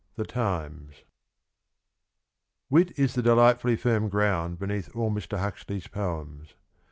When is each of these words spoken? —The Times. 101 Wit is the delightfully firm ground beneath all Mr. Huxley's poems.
—The 0.15 0.25
Times. 0.25 0.95
101 2.69 2.69
Wit 2.71 2.91
is 2.97 3.13
the 3.13 3.21
delightfully 3.21 3.75
firm 3.75 4.09
ground 4.09 4.57
beneath 4.57 4.89
all 4.95 5.11
Mr. 5.11 5.37
Huxley's 5.37 5.85
poems. 5.85 6.55